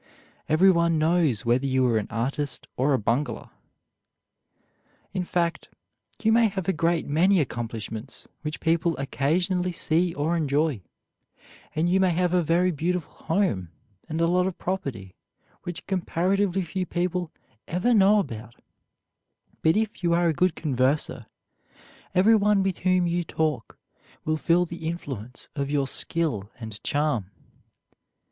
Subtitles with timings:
[0.49, 3.51] Everyone knows whether you are an artist or a bungler.
[5.13, 5.69] In fact,
[6.23, 10.81] you may have a great many accomplishments which people occasionally see or enjoy,
[11.75, 13.69] and you may have a very beautiful home
[14.09, 15.13] and a lot of property
[15.65, 17.31] which comparatively few people
[17.67, 18.55] ever know about;
[19.61, 21.27] but if you are a good converser,
[22.15, 23.77] everyone with whom you talk
[24.25, 27.29] will feel the influence of your skill and charm.